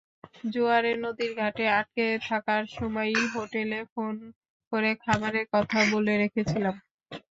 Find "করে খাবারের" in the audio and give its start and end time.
4.71-5.45